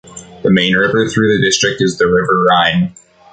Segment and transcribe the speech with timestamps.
[0.41, 2.95] The main river through the district is the River Rhine.